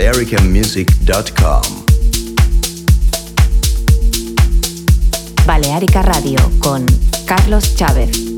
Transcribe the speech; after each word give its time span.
balearicamusic.com. 0.00 1.84
Balearica 5.44 6.00
Radio 6.00 6.38
con 6.58 6.86
Carlos 7.26 7.74
Chávez. 7.74 8.29